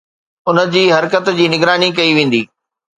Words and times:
ان 0.49 0.57
جي 0.73 0.83
حرڪت 0.95 1.31
جي 1.37 1.45
نگراني 1.55 1.95
ڪئي 1.97 2.11
ويندي 2.15 2.43